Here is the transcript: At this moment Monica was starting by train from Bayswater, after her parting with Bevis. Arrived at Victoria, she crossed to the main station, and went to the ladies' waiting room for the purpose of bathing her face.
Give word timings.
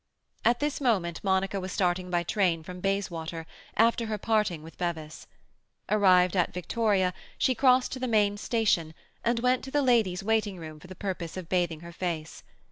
At 0.43 0.59
this 0.59 0.81
moment 0.81 1.23
Monica 1.23 1.59
was 1.59 1.71
starting 1.71 2.09
by 2.09 2.23
train 2.23 2.63
from 2.63 2.79
Bayswater, 2.79 3.45
after 3.77 4.07
her 4.07 4.17
parting 4.17 4.63
with 4.63 4.79
Bevis. 4.79 5.27
Arrived 5.89 6.35
at 6.35 6.55
Victoria, 6.55 7.13
she 7.37 7.53
crossed 7.53 7.91
to 7.91 7.99
the 7.99 8.07
main 8.07 8.37
station, 8.37 8.95
and 9.23 9.39
went 9.41 9.63
to 9.65 9.69
the 9.69 9.83
ladies' 9.83 10.23
waiting 10.23 10.57
room 10.57 10.79
for 10.79 10.87
the 10.87 10.95
purpose 10.95 11.37
of 11.37 11.49
bathing 11.49 11.81
her 11.81 11.93
face. 11.93 12.41